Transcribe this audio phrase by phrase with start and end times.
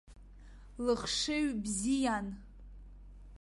[0.85, 2.27] Лыхшыҩ бзиан.